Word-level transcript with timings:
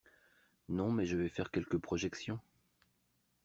Non, 0.67 0.91
mais 0.91 1.05
je 1.05 1.15
vais 1.15 1.29
faire 1.29 1.51
quelques 1.51 1.77
projections. 1.77 2.39